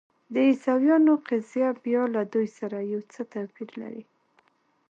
د 0.33 0.35
عیسویانو 0.47 1.13
قضیه 1.27 1.69
بیا 1.83 2.03
له 2.15 2.21
دوی 2.33 2.47
سره 2.59 2.77
یو 2.93 3.01
څه 3.13 3.21
توپیر 3.31 3.69
لري. 3.81 4.03